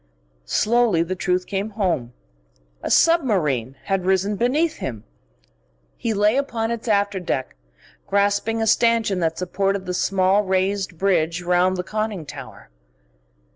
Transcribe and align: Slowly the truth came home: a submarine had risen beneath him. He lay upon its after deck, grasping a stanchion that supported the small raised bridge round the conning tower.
Slowly 0.47 1.03
the 1.03 1.13
truth 1.15 1.45
came 1.45 1.69
home: 1.77 2.13
a 2.81 2.89
submarine 2.89 3.75
had 3.83 4.03
risen 4.03 4.35
beneath 4.35 4.77
him. 4.77 5.03
He 5.95 6.11
lay 6.15 6.37
upon 6.37 6.71
its 6.71 6.87
after 6.87 7.19
deck, 7.19 7.55
grasping 8.07 8.63
a 8.63 8.65
stanchion 8.65 9.19
that 9.19 9.37
supported 9.37 9.85
the 9.85 9.93
small 9.93 10.41
raised 10.41 10.97
bridge 10.97 11.43
round 11.43 11.77
the 11.77 11.83
conning 11.83 12.25
tower. 12.25 12.71